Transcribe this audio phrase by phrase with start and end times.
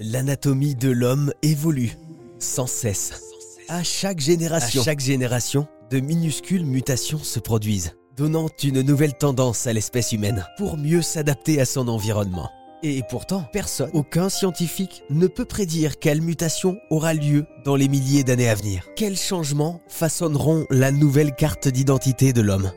[0.00, 1.98] L'anatomie de l'homme évolue
[2.38, 3.20] sans cesse.
[3.68, 9.72] À chaque génération, chaque génération, de minuscules mutations se produisent, donnant une nouvelle tendance à
[9.72, 12.48] l'espèce humaine pour mieux s'adapter à son environnement.
[12.84, 18.22] Et pourtant, personne, aucun scientifique ne peut prédire quelle mutation aura lieu dans les milliers
[18.22, 18.84] d'années à venir.
[18.94, 22.70] Quels changements façonneront la nouvelle carte d'identité de l'homme?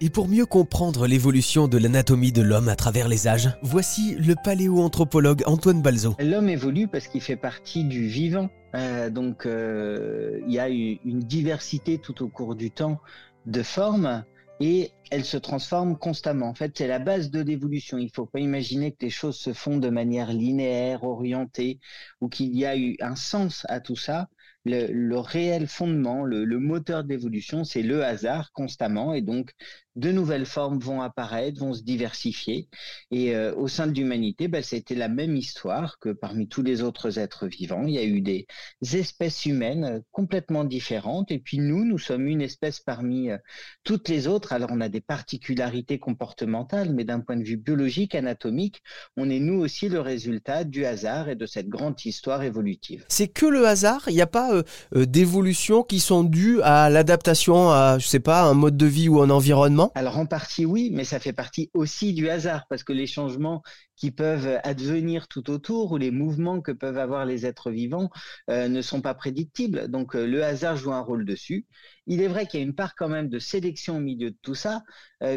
[0.00, 4.34] Et pour mieux comprendre l'évolution de l'anatomie de l'homme à travers les âges, voici le
[4.42, 6.14] paléoanthropologue Antoine Balzo.
[6.20, 8.48] L'homme évolue parce qu'il fait partie du vivant.
[8.74, 13.00] Euh, donc euh, il y a une diversité tout au cours du temps
[13.46, 14.24] de formes
[14.60, 16.48] et elle se transforme constamment.
[16.48, 17.98] En fait, c'est la base de l'évolution.
[17.98, 21.78] Il ne faut pas imaginer que les choses se font de manière linéaire, orientée,
[22.20, 24.28] ou qu'il y a eu un sens à tout ça
[24.68, 29.14] le, réel fondement, le, moteur d'évolution, c'est le hasard constamment.
[29.14, 29.52] Et donc,
[29.98, 32.68] de nouvelles formes vont apparaître, vont se diversifier.
[33.10, 36.82] Et euh, au sein de l'humanité, bah, c'était la même histoire que parmi tous les
[36.82, 37.84] autres êtres vivants.
[37.84, 38.46] Il y a eu des
[38.92, 41.32] espèces humaines complètement différentes.
[41.32, 43.38] Et puis nous, nous sommes une espèce parmi euh,
[43.82, 44.52] toutes les autres.
[44.52, 48.82] Alors, on a des particularités comportementales, mais d'un point de vue biologique, anatomique,
[49.16, 53.04] on est nous aussi le résultat du hasard et de cette grande histoire évolutive.
[53.08, 54.62] C'est que le hasard Il n'y a pas euh,
[54.94, 59.08] euh, d'évolutions qui sont dues à l'adaptation à, je sais pas, un mode de vie
[59.08, 62.84] ou un environnement Alors en partie oui, mais ça fait partie aussi du hasard parce
[62.84, 63.62] que les changements
[63.96, 68.10] qui peuvent advenir tout autour ou les mouvements que peuvent avoir les êtres vivants
[68.50, 69.88] euh, ne sont pas prédictibles.
[69.88, 71.66] Donc le hasard joue un rôle dessus.
[72.06, 74.36] Il est vrai qu'il y a une part quand même de sélection au milieu de
[74.42, 74.82] tout ça,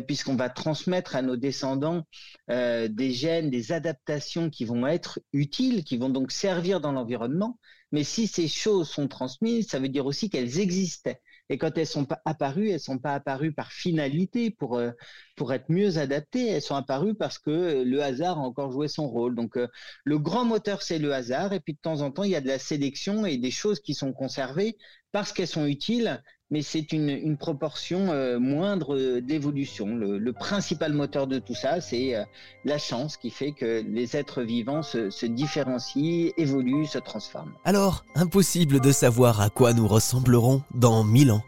[0.08, 2.08] puisqu'on va transmettre à nos descendants
[2.48, 7.60] des gènes, des adaptations qui vont être utiles, qui vont donc servir dans l'environnement.
[7.92, 11.20] Mais si ces choses sont transmises, ça veut dire aussi qu'elles existaient.
[11.52, 14.92] Et quand elles sont apparues, elles sont pas apparues par finalité pour euh,
[15.36, 16.48] pour être mieux adaptées.
[16.48, 19.36] Elles sont apparues parce que le hasard a encore joué son rôle.
[19.36, 19.68] Donc euh,
[20.06, 21.52] le grand moteur c'est le hasard.
[21.54, 23.82] Et puis de temps en temps il y a de la sélection et des choses
[23.82, 24.78] qui sont conservées
[25.12, 29.96] parce qu'elles sont utiles mais c'est une, une, proportion euh, moindre d'évolution.
[29.96, 32.24] Le, le, principal moteur de tout ça, c'est euh,
[32.66, 37.54] la chance qui fait que les êtres vivants se, se différencient, évoluent, se transforment.
[37.64, 41.44] Alors, impossible de savoir à quoi nous ressemblerons dans mille ans.